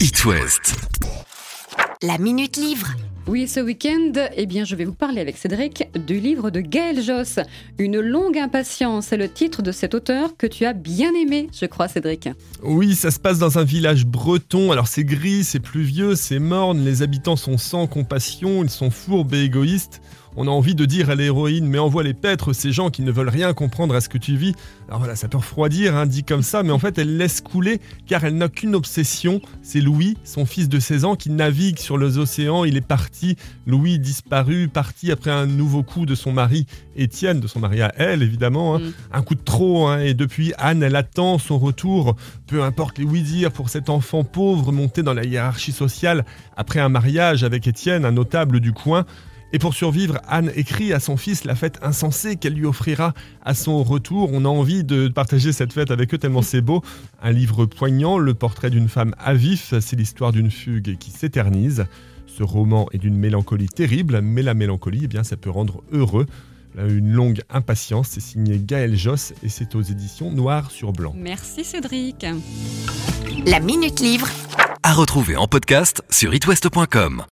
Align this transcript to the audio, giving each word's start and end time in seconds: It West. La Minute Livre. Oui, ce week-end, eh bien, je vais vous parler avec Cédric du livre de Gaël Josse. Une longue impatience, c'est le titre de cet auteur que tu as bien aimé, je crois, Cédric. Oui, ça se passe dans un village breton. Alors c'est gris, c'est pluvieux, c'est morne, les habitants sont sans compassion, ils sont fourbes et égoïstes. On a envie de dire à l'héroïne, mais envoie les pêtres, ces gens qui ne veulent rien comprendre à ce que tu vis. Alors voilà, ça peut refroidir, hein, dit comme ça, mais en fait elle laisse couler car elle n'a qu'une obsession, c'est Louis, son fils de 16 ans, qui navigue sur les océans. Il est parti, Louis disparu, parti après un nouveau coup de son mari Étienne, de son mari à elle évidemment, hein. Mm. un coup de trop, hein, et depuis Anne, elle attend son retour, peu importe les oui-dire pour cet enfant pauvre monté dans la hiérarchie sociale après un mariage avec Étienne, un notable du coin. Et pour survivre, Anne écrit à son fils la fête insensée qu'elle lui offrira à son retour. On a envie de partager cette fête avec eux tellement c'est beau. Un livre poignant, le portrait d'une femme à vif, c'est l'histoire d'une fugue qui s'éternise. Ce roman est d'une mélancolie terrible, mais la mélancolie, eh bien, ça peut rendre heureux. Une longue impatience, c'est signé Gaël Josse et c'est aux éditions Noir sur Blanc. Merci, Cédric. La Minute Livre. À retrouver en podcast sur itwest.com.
It 0.00 0.24
West. 0.24 0.76
La 2.02 2.18
Minute 2.18 2.56
Livre. 2.56 2.86
Oui, 3.26 3.48
ce 3.48 3.58
week-end, 3.58 4.12
eh 4.36 4.46
bien, 4.46 4.64
je 4.64 4.76
vais 4.76 4.84
vous 4.84 4.94
parler 4.94 5.20
avec 5.20 5.36
Cédric 5.36 5.88
du 6.06 6.20
livre 6.20 6.50
de 6.50 6.60
Gaël 6.60 7.02
Josse. 7.02 7.40
Une 7.78 7.98
longue 7.98 8.38
impatience, 8.38 9.06
c'est 9.06 9.16
le 9.16 9.28
titre 9.28 9.60
de 9.60 9.72
cet 9.72 9.94
auteur 9.94 10.36
que 10.36 10.46
tu 10.46 10.64
as 10.66 10.72
bien 10.72 11.12
aimé, 11.14 11.48
je 11.52 11.66
crois, 11.66 11.88
Cédric. 11.88 12.28
Oui, 12.62 12.94
ça 12.94 13.10
se 13.10 13.18
passe 13.18 13.40
dans 13.40 13.58
un 13.58 13.64
village 13.64 14.06
breton. 14.06 14.70
Alors 14.70 14.86
c'est 14.86 15.04
gris, 15.04 15.42
c'est 15.42 15.58
pluvieux, 15.58 16.14
c'est 16.14 16.38
morne, 16.38 16.84
les 16.84 17.02
habitants 17.02 17.36
sont 17.36 17.58
sans 17.58 17.88
compassion, 17.88 18.62
ils 18.62 18.70
sont 18.70 18.90
fourbes 18.90 19.34
et 19.34 19.42
égoïstes. 19.42 20.00
On 20.36 20.46
a 20.46 20.50
envie 20.50 20.74
de 20.74 20.84
dire 20.84 21.10
à 21.10 21.14
l'héroïne, 21.14 21.66
mais 21.66 21.78
envoie 21.78 22.02
les 22.02 22.14
pêtres, 22.14 22.52
ces 22.52 22.72
gens 22.72 22.90
qui 22.90 23.02
ne 23.02 23.10
veulent 23.10 23.28
rien 23.28 23.52
comprendre 23.54 23.94
à 23.94 24.00
ce 24.00 24.08
que 24.08 24.18
tu 24.18 24.36
vis. 24.36 24.54
Alors 24.88 25.00
voilà, 25.00 25.16
ça 25.16 25.28
peut 25.28 25.38
refroidir, 25.38 25.96
hein, 25.96 26.06
dit 26.06 26.24
comme 26.24 26.42
ça, 26.42 26.62
mais 26.62 26.70
en 26.70 26.78
fait 26.78 26.98
elle 26.98 27.16
laisse 27.16 27.40
couler 27.40 27.80
car 28.06 28.24
elle 28.24 28.36
n'a 28.36 28.48
qu'une 28.48 28.74
obsession, 28.74 29.40
c'est 29.62 29.80
Louis, 29.80 30.16
son 30.24 30.46
fils 30.46 30.68
de 30.68 30.78
16 30.78 31.04
ans, 31.04 31.16
qui 31.16 31.30
navigue 31.30 31.78
sur 31.78 31.98
les 31.98 32.18
océans. 32.18 32.64
Il 32.64 32.76
est 32.76 32.86
parti, 32.86 33.36
Louis 33.66 33.98
disparu, 33.98 34.68
parti 34.68 35.10
après 35.10 35.30
un 35.30 35.46
nouveau 35.46 35.82
coup 35.82 36.06
de 36.06 36.14
son 36.14 36.32
mari 36.32 36.66
Étienne, 36.96 37.40
de 37.40 37.46
son 37.46 37.60
mari 37.60 37.80
à 37.82 37.92
elle 37.96 38.22
évidemment, 38.22 38.76
hein. 38.76 38.80
Mm. 38.80 38.92
un 39.12 39.22
coup 39.22 39.34
de 39.34 39.42
trop, 39.42 39.86
hein, 39.86 40.00
et 40.00 40.14
depuis 40.14 40.52
Anne, 40.58 40.82
elle 40.82 40.96
attend 40.96 41.38
son 41.38 41.58
retour, 41.58 42.16
peu 42.46 42.62
importe 42.62 42.98
les 42.98 43.04
oui-dire 43.04 43.52
pour 43.52 43.68
cet 43.68 43.88
enfant 43.88 44.24
pauvre 44.24 44.72
monté 44.72 45.02
dans 45.02 45.14
la 45.14 45.24
hiérarchie 45.24 45.72
sociale 45.72 46.24
après 46.56 46.80
un 46.80 46.88
mariage 46.88 47.44
avec 47.44 47.66
Étienne, 47.66 48.04
un 48.04 48.12
notable 48.12 48.60
du 48.60 48.72
coin. 48.72 49.04
Et 49.52 49.58
pour 49.58 49.74
survivre, 49.74 50.18
Anne 50.28 50.52
écrit 50.56 50.92
à 50.92 51.00
son 51.00 51.16
fils 51.16 51.44
la 51.44 51.54
fête 51.54 51.78
insensée 51.82 52.36
qu'elle 52.36 52.52
lui 52.52 52.66
offrira 52.66 53.14
à 53.42 53.54
son 53.54 53.82
retour. 53.82 54.30
On 54.32 54.44
a 54.44 54.48
envie 54.48 54.84
de 54.84 55.08
partager 55.08 55.52
cette 55.52 55.72
fête 55.72 55.90
avec 55.90 56.12
eux 56.12 56.18
tellement 56.18 56.42
c'est 56.42 56.60
beau. 56.60 56.82
Un 57.22 57.32
livre 57.32 57.64
poignant, 57.64 58.18
le 58.18 58.34
portrait 58.34 58.70
d'une 58.70 58.88
femme 58.88 59.14
à 59.18 59.32
vif, 59.32 59.72
c'est 59.80 59.96
l'histoire 59.96 60.32
d'une 60.32 60.50
fugue 60.50 60.98
qui 60.98 61.10
s'éternise. 61.10 61.86
Ce 62.26 62.42
roman 62.42 62.88
est 62.92 62.98
d'une 62.98 63.16
mélancolie 63.16 63.68
terrible, 63.68 64.20
mais 64.20 64.42
la 64.42 64.54
mélancolie, 64.54 65.00
eh 65.04 65.08
bien, 65.08 65.24
ça 65.24 65.36
peut 65.36 65.50
rendre 65.50 65.82
heureux. 65.92 66.26
Une 66.76 67.12
longue 67.12 67.40
impatience, 67.50 68.08
c'est 68.10 68.20
signé 68.20 68.60
Gaël 68.62 68.96
Josse 68.96 69.32
et 69.42 69.48
c'est 69.48 69.74
aux 69.74 69.82
éditions 69.82 70.30
Noir 70.30 70.70
sur 70.70 70.92
Blanc. 70.92 71.14
Merci, 71.16 71.64
Cédric. 71.64 72.24
La 73.46 73.58
Minute 73.58 73.98
Livre. 73.98 74.28
À 74.84 74.92
retrouver 74.92 75.36
en 75.36 75.48
podcast 75.48 76.02
sur 76.10 76.34
itwest.com. 76.34 77.24